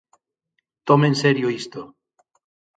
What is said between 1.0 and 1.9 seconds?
en serio isto.